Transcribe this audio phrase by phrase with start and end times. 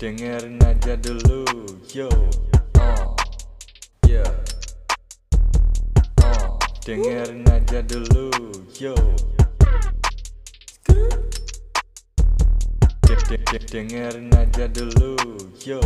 [0.00, 1.44] dengerin aja dulu,
[1.94, 2.08] yo.
[2.76, 3.16] Oh,
[4.06, 4.28] yeah.
[6.20, 8.28] Oh, dengerin aja dulu,
[8.76, 8.94] yo.
[13.72, 15.16] Dengerin aja dulu,
[15.64, 15.80] yo.